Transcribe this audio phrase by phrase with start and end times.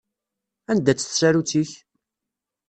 [0.71, 1.71] Anda-tt tsarut-ik?